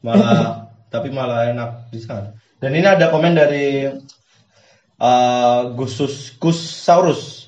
[0.00, 2.30] Malah tapi malah enak di sana.
[2.56, 3.90] Dan ini ada komen dari
[4.96, 7.45] eh Gusus Gusaurus.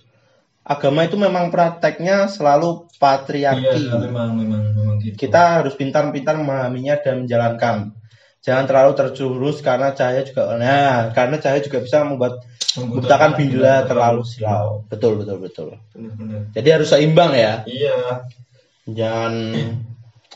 [0.69, 3.89] Agama itu memang prakteknya selalu patriarki.
[3.89, 5.17] Iya, memang memang memang gitu.
[5.17, 7.97] Kita harus pintar-pintar memahaminya dan menjalankan.
[8.45, 12.45] Jangan terlalu terjurus karena cahaya juga nah, karena cahaya juga bisa membuat
[12.77, 14.85] membutakan bila terlalu silau.
[14.93, 15.69] Betul betul betul.
[15.97, 16.53] Benar-benar.
[16.53, 17.65] Jadi harus seimbang ya.
[17.65, 18.29] Iya.
[18.89, 19.33] Jangan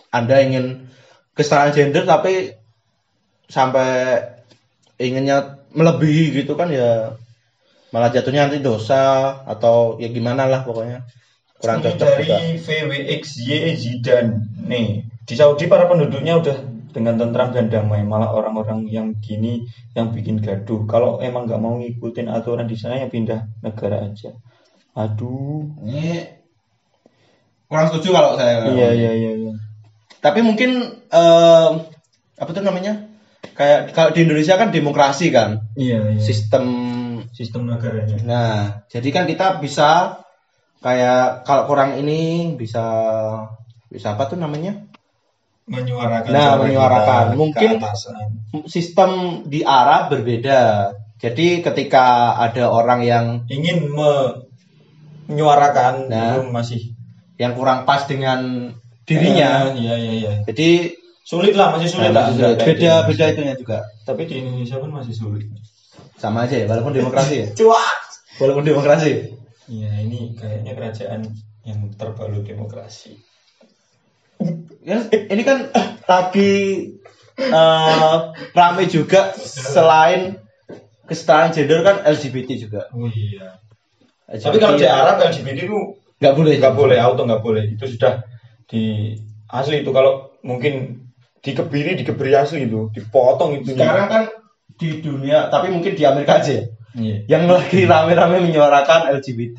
[0.09, 0.88] Anda ingin
[1.37, 2.57] kesetaraan gender tapi
[3.53, 4.21] sampai
[4.97, 7.16] inginnya melebihi gitu kan ya
[7.92, 11.05] malah jatuhnya nanti dosa atau ya gimana lah pokoknya
[11.62, 12.37] kurang Ini cocok dari juga.
[12.59, 14.33] VWXY Zidane.
[14.66, 16.57] Nih, di Saudi para penduduknya udah
[16.90, 18.02] dengan tentram dan damai.
[18.02, 20.83] Malah orang-orang yang gini yang bikin gaduh.
[20.90, 24.35] Kalau emang nggak mau ngikutin aturan di sana ya pindah negara aja.
[24.98, 25.70] Aduh.
[25.87, 26.26] Ini
[27.70, 28.66] kurang setuju kalau saya.
[28.66, 29.33] Iya iya iya.
[29.38, 29.55] iya.
[30.18, 31.70] Tapi mungkin eh,
[32.42, 33.12] apa tuh namanya?
[33.53, 36.21] Kayak kalau di Indonesia kan demokrasi kan, Iya iya.
[36.21, 36.65] sistem.
[37.33, 38.17] Sistem negaranya.
[38.25, 40.21] Nah, jadi kan kita bisa
[40.81, 42.85] kayak kalau kurang ini bisa
[43.88, 44.85] bisa apa tuh namanya?
[45.65, 46.29] Menyuarakan.
[46.29, 47.25] Nah, menyuarakan.
[47.33, 47.79] kita Mungkin-.
[48.67, 49.11] Sistem
[49.47, 50.93] di Arab berbeda.
[51.17, 54.43] Jadi ketika ada orang yang ingin me-
[55.31, 56.43] menyuarakan Nah.
[56.51, 56.93] masih
[57.38, 58.73] yang kurang pas dengan
[59.07, 60.33] dirinya, Eh, Iya iya iya.
[60.45, 62.29] jadi Sulit lah, masih sulit lah.
[62.29, 63.09] Nah, Nggak kayak di beda Indonesia.
[63.09, 63.79] beda itunya juga.
[64.03, 65.47] Tapi di Indonesia pun masih sulit.
[66.19, 67.47] Sama aja ya, walaupun demokrasi ya.
[67.59, 67.99] Cuak.
[68.39, 69.11] Walaupun demokrasi.
[69.71, 71.21] Iya, ini kayaknya kerajaan
[71.63, 73.15] yang terbalut demokrasi.
[74.83, 75.71] Ya, ini kan
[76.05, 76.53] lagi
[77.39, 78.19] eh,
[78.51, 80.43] rame juga selain
[81.07, 82.91] kesetaraan gender kan LGBT juga.
[82.91, 83.63] Oh iya.
[84.27, 85.79] LGBT Tapi kalau di Arab LGBT itu
[86.19, 86.55] nggak boleh.
[86.59, 87.65] nggak boleh, auto nggak boleh.
[87.71, 88.27] Itu sudah
[88.67, 89.15] di
[89.47, 91.02] asli itu kalau mungkin
[91.42, 93.74] dikebiri dikebiri asli itu, dipotong itu.
[93.74, 94.24] Sekarang kan
[94.78, 96.55] di dunia, tapi mungkin di Amerika aja.
[96.55, 97.16] ya, Iya.
[97.24, 99.59] Yang lagi rame-rame menyuarakan LGBT.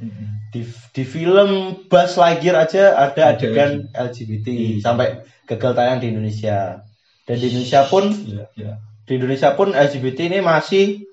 [0.00, 0.28] Mm-mm.
[0.50, 4.82] Di, di film Buzz Lightyear aja ada adegan LGBT Iya.
[4.82, 6.82] sampai gagal tayang di Indonesia.
[7.28, 8.72] Dan di Indonesia pun Iya, iya.
[9.06, 11.04] di Indonesia pun LGBT ini masih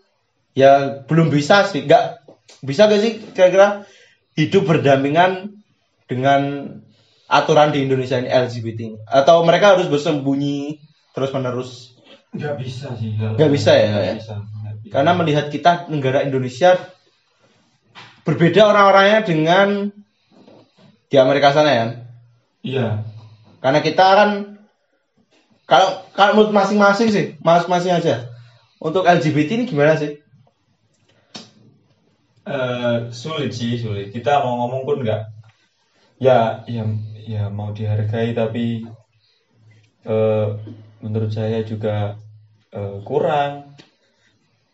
[0.57, 2.25] ya belum bisa sih nggak
[2.65, 3.85] bisa gak sih kira-kira
[4.33, 5.61] hidup berdampingan
[6.09, 6.41] dengan
[7.27, 10.79] aturan di Indonesia ini LGBT atau mereka harus bersembunyi
[11.11, 13.15] terus menerus Nggak bisa sih.
[13.15, 14.15] Nggak bisa ya, Nggak ya?
[14.19, 14.35] bisa,
[14.91, 16.75] karena melihat kita negara Indonesia
[18.27, 19.67] berbeda orang-orangnya dengan
[21.07, 21.85] di Amerika sana ya?
[22.67, 22.87] Iya.
[23.63, 24.29] karena kita kan
[25.63, 28.27] kalau kalau menurut masing-masing sih masing-masing aja.
[28.77, 30.19] Untuk LGBT ini gimana sih?
[32.47, 34.11] Eh, sulit sih sulit.
[34.13, 35.21] Kita mau ngomong pun nggak.
[36.21, 36.83] Ya ya
[37.27, 38.87] ya mau dihargai tapi
[40.07, 40.47] eh,
[41.03, 42.15] menurut saya juga
[42.71, 43.75] eh, kurang.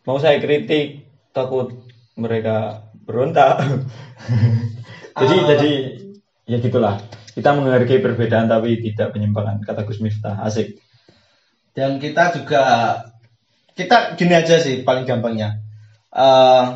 [0.06, 1.02] Mau saya kritik
[1.34, 1.74] takut
[2.14, 3.58] mereka berontak.
[5.20, 5.46] Jadi Ah.
[5.54, 5.72] jadi
[6.46, 6.98] ya gitulah.
[7.34, 10.42] Kita menghargai perbedaan tapi tidak penyimpangan kata Gus Miftah.
[10.42, 10.78] Asik.
[11.74, 12.62] Dan kita juga
[13.74, 15.58] kita gini aja sih paling gampangnya.
[16.14, 16.66] Eh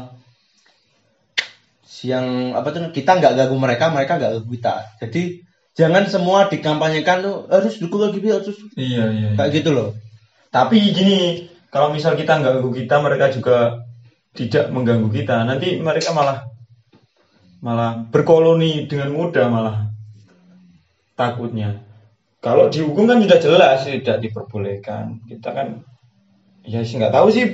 [2.07, 4.75] yang apa tuh kita nggak ganggu mereka mereka nggak ganggu kita.
[5.03, 5.23] Jadi
[5.79, 9.29] jangan semua dikampanyekan tuh harus dukung LGBT harus Iya, iya.
[9.39, 9.95] kayak gitu loh.
[10.51, 13.87] Tapi gini, kalau misal kita nggak ganggu kita, mereka juga
[14.35, 15.47] tidak mengganggu kita.
[15.47, 16.51] Nanti mereka malah
[17.59, 19.77] malah berkoloni dengan mudah malah
[21.15, 21.83] takutnya.
[22.39, 25.23] Kalau dihukum kan sudah jelas tidak diperbolehkan.
[25.27, 25.83] Kita kan
[26.63, 27.45] ya sih nggak tahu sih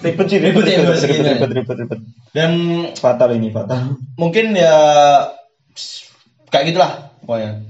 [0.00, 1.50] ribet sih ribet Ribet, ribet ribet, ribet ribet.
[1.52, 2.00] ribet ribet.
[2.32, 2.52] Dan
[2.96, 3.96] Fatal ini fatal.
[4.16, 4.76] mungkin ya
[6.48, 7.62] kayak gitulah pokoknya.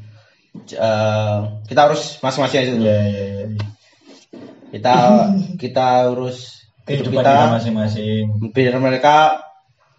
[0.52, 1.38] Eh,
[1.68, 2.84] kita harus masing-masing aja dulu.
[2.84, 3.46] Iya iya iya.
[4.72, 4.94] Kita
[5.56, 8.52] kita urus hidup kita, masing-masing.
[8.52, 9.40] biar mereka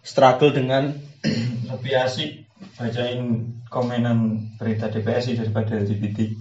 [0.04, 0.94] struggle dengan
[1.72, 2.30] Lebih asik
[2.76, 6.36] bacain komenan berita DPS sih daripada LGBT.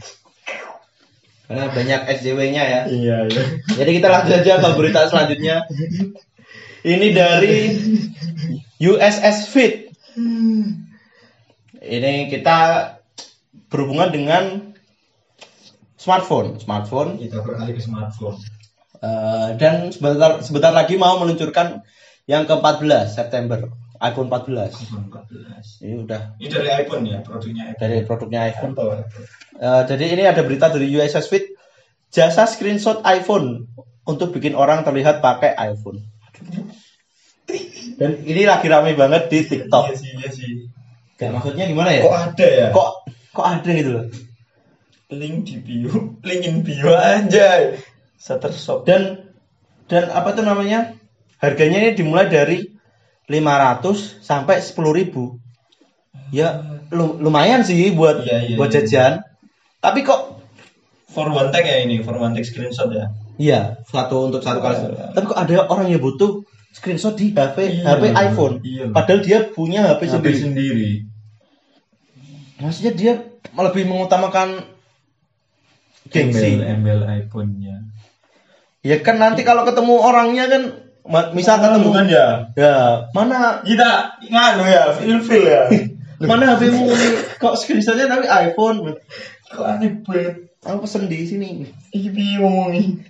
[1.43, 2.81] karena banyak SJW-nya ya.
[2.87, 3.43] Iya iya.
[3.77, 5.67] Jadi kita lanjut aja ke berita selanjutnya.
[6.83, 7.57] Ini dari
[8.79, 9.91] USS Fit.
[11.83, 12.59] Ini kita
[13.73, 14.43] berhubungan dengan
[15.97, 18.37] smartphone, smartphone Kita beralih ke smartphone.
[19.01, 21.81] Eh, dan sebentar sebentar lagi mau meluncurkan
[22.23, 23.67] yang ke-14 September
[23.99, 24.77] iPhone 14.
[24.79, 25.81] iPhone 14.
[25.81, 27.81] Ini udah Ini dari iPhone ya, produknya iPhone.
[27.81, 28.73] dari produknya iPhone.
[28.77, 28.91] Apple.
[29.57, 31.45] Eh, jadi ini ada berita dari USS Fit
[32.13, 33.65] jasa screenshot iPhone
[34.05, 35.99] untuk bikin orang terlihat pakai iPhone.
[37.93, 39.83] Dan ini lagi rame banget di Iya TikTok.
[39.93, 40.51] sih, iya sih.
[41.15, 42.01] Gak maksudnya gimana ya?
[42.03, 42.67] Kok ada ya?
[42.71, 42.89] Kok
[43.33, 44.05] kok ada gitu loh.
[45.09, 47.77] link di bio, link in bio anjay.
[48.17, 48.85] Shutterstock.
[48.85, 49.29] Dan
[49.85, 50.95] dan apa tuh namanya?
[51.37, 52.71] Harganya ini dimulai dari
[53.27, 53.83] 500
[54.19, 55.37] sampai 10.000.
[56.29, 58.81] Ya lu- lumayan sih buat Iya, iya, buat iya.
[58.81, 59.13] jajan.
[59.77, 60.39] Tapi kok
[61.13, 63.13] For one tag ya ini, for one tag screenshot ya.
[63.37, 64.81] iya satu untuk satu kali.
[64.81, 65.13] Iya.
[65.13, 66.41] Tapi kok ada orang yang butuh
[66.73, 68.55] screenshot di HP Iya, HP iPhone.
[68.65, 68.89] iya.
[68.89, 70.37] Padahal dia punya HP HP sendiri.
[70.41, 70.91] sendiri.
[72.63, 73.13] Maksudnya dia
[73.59, 74.63] lebih mengutamakan
[76.07, 76.55] gengsi.
[76.55, 77.83] Embel, embel iPhone-nya.
[78.83, 80.63] Ya kan nanti kalau ketemu orangnya kan
[81.35, 82.27] misal ketemu kan ya.
[82.55, 82.75] ya
[83.11, 85.67] mana Kita nganu ya, feel ya.
[86.29, 88.95] mana HPmu ini kok screenshotnya tapi iPhone
[89.51, 90.55] Kok aneh banget.
[90.63, 93.03] aku pesen di sini piye ngomongnya?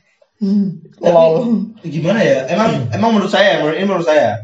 [0.97, 4.43] Tapi, gimana ya emang emang menurut saya menurut ini menurut saya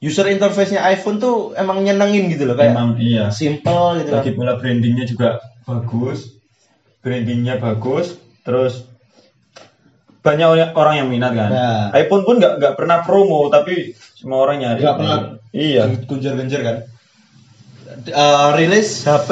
[0.00, 3.28] user interface-nya iPhone tuh emang nyenengin gitu loh kayak Emang iya.
[3.28, 6.40] simple gitu Lagi pula brandingnya juga bagus.
[7.04, 8.16] Brandingnya bagus.
[8.40, 8.88] Terus
[10.20, 11.48] banyak orang- yang minat kan.
[11.52, 11.84] Nah.
[11.96, 14.80] iPhone pun nggak nggak pernah promo tapi semua orang nyari.
[14.84, 15.18] Nggak pernah.
[15.50, 15.82] Iya.
[16.06, 16.76] genjer-genjer kan
[17.90, 19.30] Eh, rilis HP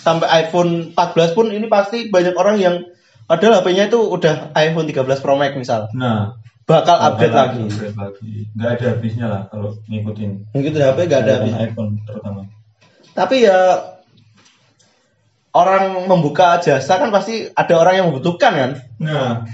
[0.00, 2.80] sampai iPhone 14 pun ini pasti banyak orang yang
[3.28, 6.32] padahal HP-nya itu udah iPhone 13 Pro Max misal Nah,
[6.64, 8.30] bakal update lagi Update lagi.
[8.56, 10.30] Nggak ada habisnya lah kalau ngikutin.
[10.52, 11.68] gitu HP gak ada iPhone, habis.
[11.72, 12.40] iPhone terutama.
[13.14, 13.58] tapi ya
[15.54, 19.46] orang membuka jasa kan pasti ada orang yang membutuhkan kan Nah,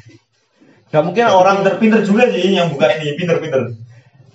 [0.89, 3.77] nggak mungkin orang pinter-pinter juga sih yang buka ini pinter-pinter.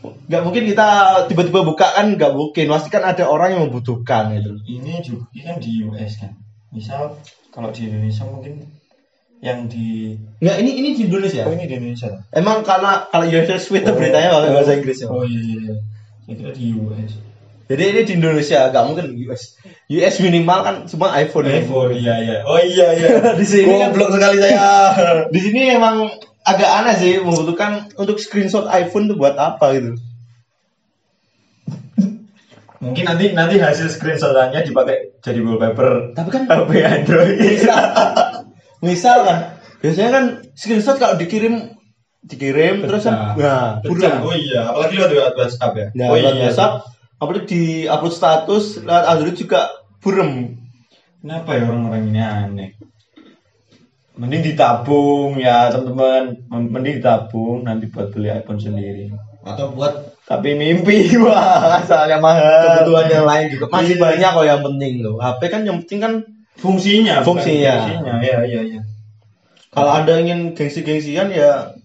[0.05, 0.87] nggak mungkin kita
[1.25, 5.41] tiba-tiba buka kan nggak mungkin pasti kan ada orang yang membutuhkan gitu Ini juga ini
[5.41, 6.31] kan di US kan.
[6.69, 7.17] Misal
[7.49, 8.61] kalau di Indonesia mungkin
[9.45, 12.09] yang di nggak ini ini di Indonesia Oh ini di Indonesia.
[12.31, 15.57] emang karena kalau United States itu beritanya pakai bahasa Inggris ya Oh iya iya.
[15.61, 15.75] iya.
[16.25, 17.11] Saya kira di US.
[17.65, 19.41] jadi ini di Indonesia nggak mungkin US
[19.87, 21.61] US minimal kan semua iPhone ya.
[21.61, 22.37] iPhone iya iya.
[22.41, 23.09] Oh iya iya.
[23.39, 24.65] Di sini kan- Goblok sekali saya.
[25.33, 26.09] di sini emang
[26.41, 29.93] agak aneh sih membutuhkan untuk screenshot iPhone tuh buat apa gitu
[32.75, 37.37] Mungkin nanti nanti hasil screenshotannya dipakai jadi wallpaper tapi kan HP Android.
[38.85, 39.37] misal kan
[39.81, 41.73] biasanya kan screenshot kalau dikirim
[42.21, 43.89] dikirim terus kan nah Pecah.
[43.89, 45.87] buram Oh iya, apalagi lewat WhatsApp ya.
[45.93, 46.43] nah oh lewat iya.
[46.45, 46.73] WhatsApp
[47.15, 49.61] apalagi di upload status lewat Android juga
[49.99, 50.61] burem
[51.19, 52.69] Kenapa ya orang-orang ini aneh?
[54.15, 56.37] Mending ditabung ya teman-teman.
[56.47, 59.09] Mending ditabung nanti buat beli iPhone sendiri.
[59.41, 62.81] atau buat Tapi mimpi wah asalnya mahal.
[62.81, 64.01] kebutuhan yang lain juga masih Iya.
[64.01, 66.13] banyak kok yang penting loh HP kan yang penting kan
[66.59, 67.21] Fungsinya.
[67.21, 67.73] Fungsinya.
[67.83, 68.13] Fungsinya.
[68.23, 68.81] Iya iya iya.
[69.75, 71.75] kalau ada ingin gengsi-gengsian ya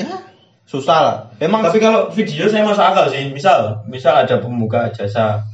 [0.00, 0.16] ya
[0.64, 3.32] susah lah emang Tapi kalau video saya masuk akal sih.
[3.32, 5.44] Misal, misal ada pembuka jasa,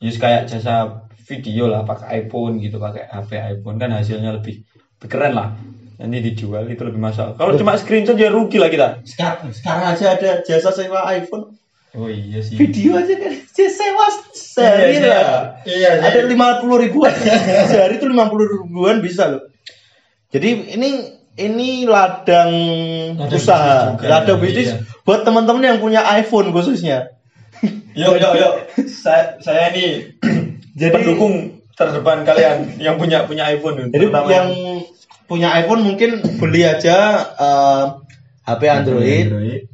[0.00, 4.64] just kayak jasa video lah, pakai iPhone gitu, pakai HP iPhone kan hasilnya lebih,
[4.98, 5.56] lebih keren lah.
[6.00, 7.38] Nanti dijual itu lebih masuk.
[7.38, 9.04] Kalau cuma screenshot ya rugi lah kita.
[9.06, 11.54] sekarang sekarang aja ada jasa sewa iPhone
[11.92, 12.56] Oh iya sih.
[12.56, 15.40] video aja kan sewa sehari Iya, lah.
[15.68, 17.12] Iya, ada lima puluh ribuan.
[17.70, 19.44] Sehari itu lima puluh ribuan bisa loh.
[20.32, 20.88] Jadi ini
[21.36, 22.48] ini ladang
[23.16, 24.44] Ladang usaha bisnis juga, ladang iya.
[24.44, 24.68] bisnis
[25.04, 27.12] buat teman-teman yang punya iPhone khususnya.
[27.92, 28.52] Yuk, yuk, yuk.
[28.88, 30.16] Saya, saya ini
[30.80, 34.48] Jadi- pendukung terdepan kalian yang punya punya iPhone Jadi yang
[35.28, 36.96] punya iPhone mungkin beli aja
[37.36, 37.84] eh,
[38.44, 39.26] HP Android,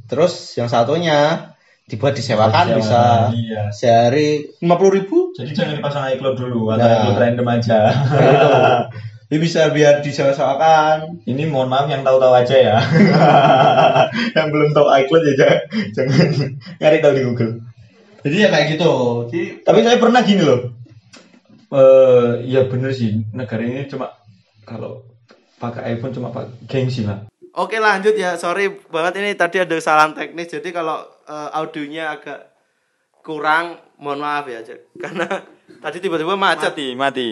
[0.07, 1.51] terus yang satunya
[1.89, 3.01] dibuat disewakan Disewakan, bisa
[3.33, 3.63] iya.
[3.73, 7.01] sehari lima puluh ribu Jadi jangan dipasang iCloud dulu atau Nah.
[7.01, 7.79] iCloud random aja.
[7.97, 8.51] gitu.
[9.29, 11.21] Jadi bisa biar disewakan.
[11.25, 12.77] Ini mohon maaf yang tahu-tahu aja ya.
[14.37, 15.35] yang belum tahu iCloud ya
[15.97, 16.29] jangan,
[16.81, 17.53] nyari tahu di Google.
[18.25, 18.93] Jadi ya kayak gitu.
[19.33, 20.61] Jadi Tapi saya pernah gini loh.
[21.69, 24.09] Eh, ya bener sih negara ini cuma
[24.65, 25.05] kalau
[25.61, 27.29] pakai iPhone cuma pakai gengsi lah.
[27.57, 32.53] Oke lanjut ya, sorry banget ini tadi ada kesalahan teknis, jadi kalau eh, audionya agak
[33.25, 34.61] kurang, mohon maaf ya,
[35.05, 35.27] karena
[35.81, 36.73] tadi tiba-tiba macet.
[36.73, 37.29] Mati, mati.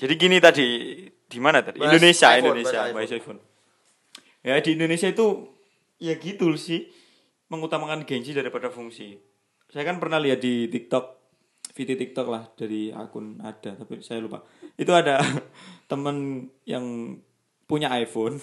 [0.00, 0.68] Jadi gini tadi
[1.06, 1.78] di mana tadi?
[1.78, 3.40] Bahas Indonesia, iPhone, Indonesia, bahas bahas iPhone.
[4.42, 5.26] Ya di Indonesia itu
[6.02, 6.90] ya gitu sih
[7.46, 9.16] mengutamakan gengsi daripada fungsi.
[9.70, 11.22] Saya kan pernah lihat di TikTok
[11.72, 14.44] video TikTok lah dari akun ada tapi saya lupa.
[14.76, 15.22] Itu ada
[15.90, 17.16] temen yang
[17.72, 18.36] punya iPhone.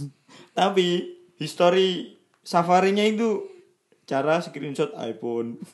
[0.58, 2.14] Tapi history
[2.46, 3.42] safarinya itu
[4.06, 5.58] cara screenshot iPhone.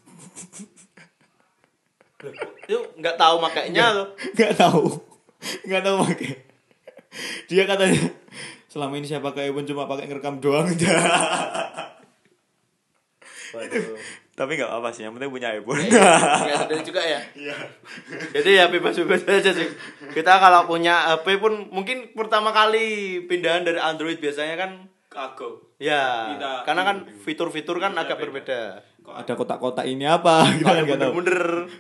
[2.65, 4.09] Itu nggak tahu makainya loh.
[4.33, 4.89] nggak tahu.
[5.69, 6.41] Nggak tahu pakai.
[7.53, 8.17] Dia katanya
[8.73, 10.65] selama ini saya pakai iPhone cuma pakai ngerekam doang.
[10.65, 10.97] Aja
[14.35, 15.79] tapi nggak apa sih yang penting punya iPhone.
[15.87, 17.23] Ya sendiri juga ya.
[18.35, 19.71] Jadi ya bebas-bebas aja sih.
[20.11, 24.71] Kita kalau punya HP pun mungkin pertama kali pindahan dari Android biasanya kan
[25.07, 28.83] kagok ya Kita- karena kan fitur-fitur kan agak berbeda.
[29.05, 30.43] kok ada kotak-kotak ini apa?
[30.59, 31.13] Kita kan nggak tahu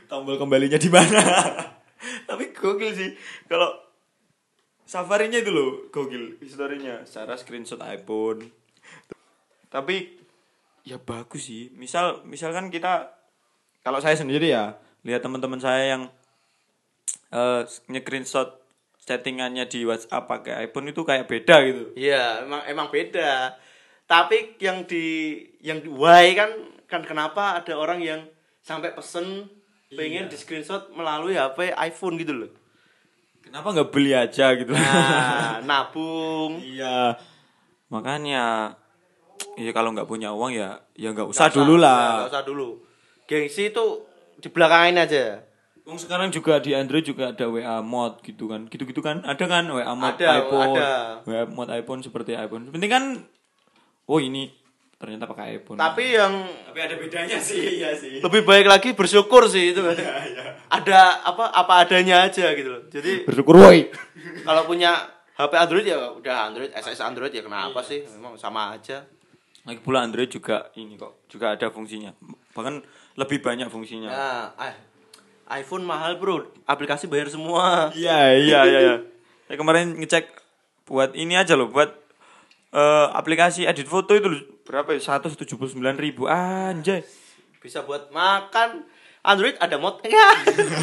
[0.06, 1.24] tombol kembalinya di mana?
[2.28, 3.10] Tapi gokil sih.
[3.48, 3.74] Kalau
[4.84, 6.38] safarinya itu loh gokil.
[6.38, 8.46] Historinya cara screenshot iPhone.
[9.72, 10.23] Tapi
[10.84, 13.08] ya bagus sih misal misalkan kita
[13.80, 16.02] kalau saya sendiri ya lihat teman-teman saya yang
[17.28, 18.60] eh nge-screenshot
[19.04, 23.52] chattingannya di WhatsApp pakai iPhone itu kayak beda gitu Iya, emang emang beda.
[24.04, 26.48] Tapi yang di yang di why kan
[26.88, 28.20] kan kenapa ada orang yang
[28.60, 29.44] sampai pesen
[29.92, 32.50] pengen di screenshot melalui HP iPhone gitu loh.
[33.44, 36.64] kenapa nggak beli aja gitu Nah, nabung.
[36.64, 37.20] Iya.
[37.92, 38.72] Makanya
[39.56, 42.02] ya kalau nggak punya uang ya ya nggak usah, Nggak dulu usah, lah.
[42.18, 42.68] nggak usah dulu.
[43.24, 43.84] Gengsi itu
[44.36, 45.24] di belakangin aja.
[45.84, 48.64] Wong sekarang juga di Android juga ada WA mod gitu kan.
[48.66, 49.20] Gitu-gitu kan.
[49.20, 50.72] Ada kan WA mod Ada, iPhone.
[50.72, 50.90] ada.
[51.22, 52.68] WA mod iPhone seperti iPhone.
[52.68, 53.04] Penting kan
[54.04, 54.48] oh ini
[54.94, 55.76] ternyata pakai iPhone.
[55.76, 56.32] Tapi yang
[56.64, 58.24] tapi ada bedanya sih, iya sih.
[58.24, 59.84] lebih baik lagi bersyukur sih itu.
[59.84, 62.82] Iya, Ada apa apa adanya aja gitu loh.
[62.88, 63.92] Jadi Bersyukur woi.
[64.40, 64.96] kalau punya
[65.34, 68.06] HP Android ya udah Android, SS Android ya kenapa sih?
[68.08, 69.04] Memang sama aja.
[69.64, 72.12] Lagi pula Android juga ini kok, juga ada fungsinya.
[72.52, 72.74] Bahkan
[73.16, 74.12] lebih banyak fungsinya.
[74.12, 74.76] Nah, eh,
[75.64, 77.88] iPhone mahal bro, aplikasi bayar semua.
[77.96, 78.80] Iya iya iya.
[78.80, 78.96] iya.
[79.48, 80.28] Saya kemarin ngecek
[80.84, 81.96] buat ini aja loh, buat
[82.76, 85.00] eh, aplikasi edit foto itu loh, berapa ya?
[85.00, 87.00] 179 ribu anjay.
[87.64, 88.84] Bisa buat makan.
[89.24, 90.28] Android ada modnya.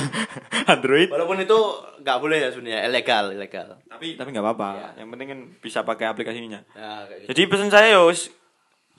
[0.73, 1.13] Android.
[1.13, 1.59] Walaupun itu
[2.01, 3.77] nggak boleh ya sebenarnya, ilegal, ilegal.
[3.85, 4.69] Tapi tapi nggak apa-apa.
[4.73, 5.05] Iya.
[5.05, 6.65] Yang penting kan bisa pakai aplikasinya.
[6.73, 7.27] Kayak gitu.
[7.29, 8.33] Jadi pesan saya yo wis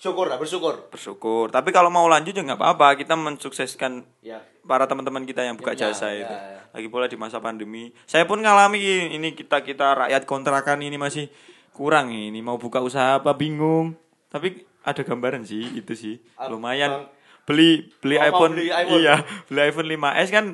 [0.02, 0.90] Syukur lah, bersyukur.
[0.90, 1.46] bersyukur.
[1.48, 2.98] Tapi kalau mau lanjut ya nggak apa-apa.
[2.98, 4.42] Kita mensukseskan Ya.
[4.66, 6.34] para teman-teman kita yang buka Ya, jasa ya, itu.
[6.34, 6.58] ya.
[6.68, 7.94] Lagi pula di masa pandemi.
[8.02, 8.82] Saya pun ngalami
[9.14, 11.30] ini kita kita rakyat kontrakan ini masih
[11.70, 13.94] kurang ini mau buka usaha apa bingung.
[14.26, 16.18] Tapi ada gambaran sih itu sih.
[16.50, 17.06] Lumayan
[17.42, 18.98] beli beli Oh, iPhone, beli iPhone.
[18.98, 19.14] iya
[19.46, 20.46] beli iPhone 5s kan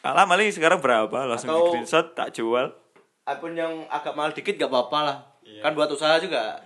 [0.00, 2.68] Alah maling sekarang berapa langsung Atau- di screenshot tak jual
[3.24, 5.16] iPhone yang agak mahal dikit gak apa-apa lah.
[5.40, 5.60] Iya.
[5.60, 6.60] Kan buat usaha juga.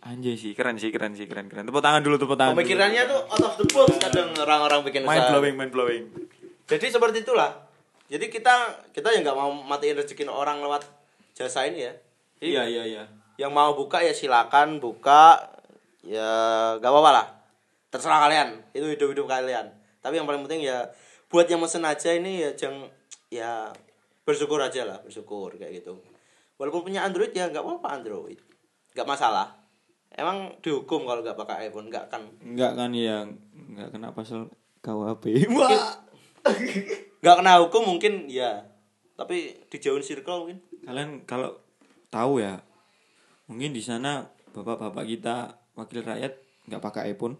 [0.00, 2.64] Anjay sih keren sih keren sih keren keren tepuk tangan dulu tepuk tangan dulu.
[2.64, 5.30] Pemikirannya tuh out of the box kadang orang-orang bikin mind usaha.
[5.36, 6.04] blowing mind blowing
[6.70, 7.50] Jadi seperti itulah.
[8.06, 10.86] Jadi kita kita yang nggak mau matiin rezeki orang lewat
[11.34, 11.92] jasa ini ya.
[12.38, 13.02] Jadi iya iya iya
[13.36, 15.50] Yang mau buka ya silakan buka.
[16.00, 16.30] Ya
[16.80, 17.26] gak apa-apa lah.
[17.92, 18.48] Terserah kalian.
[18.72, 19.68] Itu hidup-hidup kalian.
[20.00, 20.88] Tapi yang paling penting ya
[21.28, 22.88] buat yang mesen aja ini ya jangan
[23.30, 23.70] ya
[24.24, 26.00] bersyukur aja lah, bersyukur kayak gitu.
[26.56, 28.40] Walaupun punya Android ya nggak apa-apa Android.
[28.90, 29.59] nggak masalah.
[30.10, 34.50] Emang dihukum kalau nggak pakai iPhone nggak kan Enggak kan ya, enggak kena pasal
[34.82, 35.46] KUHP.
[35.54, 36.02] Wah.
[37.20, 38.64] nggak kena hukum mungkin ya
[39.12, 41.60] tapi dijauhin circle mungkin Kalian kalau
[42.08, 42.64] tahu ya,
[43.44, 44.24] mungkin di sana
[44.56, 45.36] bapak-bapak kita
[45.76, 47.36] wakil rakyat nggak pakai iPhone.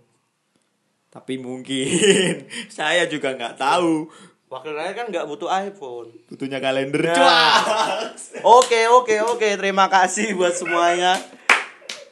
[1.08, 1.88] Tapi mungkin
[2.76, 4.06] saya juga nggak tahu.
[4.50, 7.06] wakil rakyat kan nggak butuh iPhone Butuhnya kalender.
[7.06, 8.10] Nah.
[8.58, 11.16] oke oke oke terima kasih buat semuanya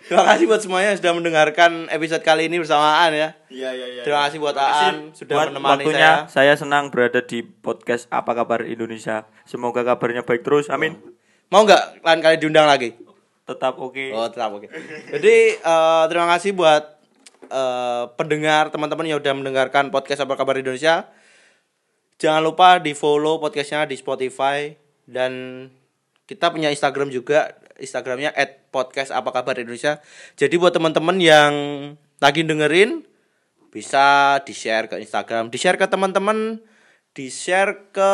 [0.08, 3.28] Terima kasih buat semuanya yang sudah mendengarkan episode kali ini bersamaan ya.
[3.52, 4.02] Iya iya iya.
[4.08, 6.48] Terima kasih buat Aan sudah Buat menemani waktunya saya.
[6.48, 6.54] saya.
[6.56, 9.28] senang berada di podcast Apa Kabar Indonesia.
[9.44, 10.72] Semoga kabarnya baik terus.
[10.72, 10.96] Amin.
[11.52, 12.96] Mau nggak lain kali diundang lagi?
[13.44, 14.16] Tetap oke.
[14.16, 14.64] Oh, tetap oke.
[15.12, 16.84] Jadi eh, terima kasih buat
[17.44, 21.04] eh, pendengar teman-teman yang sudah mendengarkan podcast apa kabar Indonesia.
[22.16, 24.72] Jangan lupa di follow podcastnya di Spotify
[25.04, 25.64] dan
[26.24, 27.52] kita punya Instagram juga.
[27.78, 28.34] Instagramnya
[28.74, 30.02] @podcast apa kabar Indonesia.
[30.34, 31.52] Jadi buat teman-teman yang
[32.18, 33.06] lagi dengerin
[33.70, 36.58] bisa di share ke Instagram, di share ke teman-teman,
[37.14, 38.10] di share ke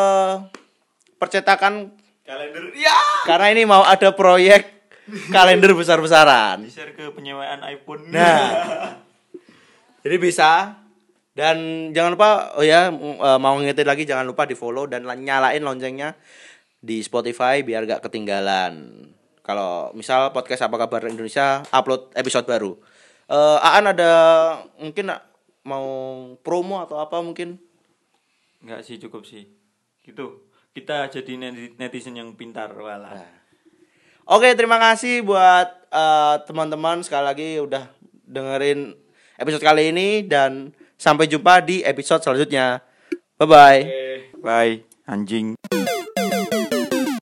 [1.17, 1.95] percetakan
[2.25, 2.73] Kalender.
[3.29, 4.89] karena ini mau ada proyek
[5.33, 6.65] kalender besar-besaran.
[6.69, 8.09] Share ke penyewaan iPhone.
[8.09, 8.97] Nah,
[10.01, 10.81] jadi bisa
[11.35, 15.19] dan jangan lupa oh ya eh, mau ngingetin lagi jangan lupa di follow dan la-
[15.19, 16.15] nyalain loncengnya
[16.85, 19.05] di Spotify biar gak ketinggalan.
[19.45, 22.73] Kalau misal podcast apa kabar Indonesia upload episode baru.
[23.29, 24.13] Eh Aan ada
[24.81, 25.13] mungkin
[25.69, 25.89] mau
[26.41, 27.61] promo atau apa mungkin?
[28.65, 29.45] Enggak sih cukup sih.
[30.01, 30.49] Gitu.
[30.73, 33.21] Kita jadi neti- netizen yang pintar walah.
[34.25, 37.85] Oke, terima kasih buat eh, teman-teman sekali lagi udah
[38.25, 38.97] dengerin
[39.37, 42.81] episode kali ini dan sampai jumpa di episode selanjutnya.
[43.37, 43.81] Bye bye.
[44.41, 44.75] Bye
[45.05, 45.61] anjing.